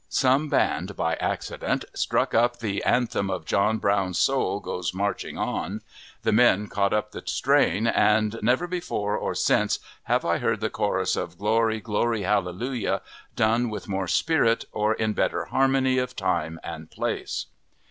Some 0.09 0.49
band, 0.49 0.95
by 0.95 1.13
accident, 1.17 1.85
struck 1.93 2.33
up 2.33 2.57
the 2.57 2.83
anthem 2.83 3.29
of 3.29 3.45
"John 3.45 3.77
Brown's 3.77 4.17
soul 4.17 4.59
goes 4.59 4.95
marching 4.95 5.37
on;" 5.37 5.81
the 6.23 6.31
men 6.31 6.65
caught 6.69 6.91
up 6.91 7.11
the 7.11 7.21
strain, 7.23 7.85
and 7.85 8.39
never 8.41 8.65
before 8.65 9.15
or 9.15 9.35
since 9.35 9.77
have 10.05 10.25
I 10.25 10.39
heard 10.39 10.59
the 10.59 10.71
chorus 10.71 11.15
of 11.15 11.37
"Glory, 11.37 11.79
glory, 11.79 12.23
hallelujah!" 12.23 13.03
done 13.35 13.69
with 13.69 13.87
more 13.87 14.07
spirit, 14.07 14.65
or 14.71 14.95
in 14.95 15.13
better 15.13 15.45
harmony 15.45 15.99
of 15.99 16.15
time 16.15 16.59
and 16.63 16.89
place. 16.89 17.45